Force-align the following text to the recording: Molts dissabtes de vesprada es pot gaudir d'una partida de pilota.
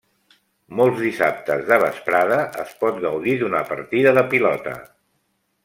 Molts 0.77 1.03
dissabtes 1.07 1.61
de 1.67 1.77
vesprada 1.83 2.39
es 2.63 2.71
pot 2.81 2.97
gaudir 3.05 3.37
d'una 3.43 3.61
partida 3.75 4.15
de 4.19 4.25
pilota. 4.33 4.75